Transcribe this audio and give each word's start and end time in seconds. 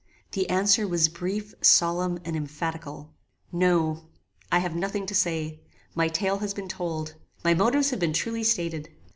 The 0.31 0.49
answer 0.49 0.87
was 0.87 1.09
brief, 1.09 1.53
solemn, 1.61 2.17
and 2.25 2.35
emphatical. 2.35 3.11
"No. 3.51 4.07
I 4.51 4.57
have 4.57 4.75
nothing 4.75 5.05
to 5.05 5.13
say. 5.13 5.59
My 5.93 6.07
tale 6.07 6.39
has 6.39 6.55
been 6.55 6.67
told. 6.67 7.13
My 7.43 7.53
motives 7.53 7.91
have 7.91 7.99
been 7.99 8.11
truly 8.13 8.43
stated. 8.43 8.89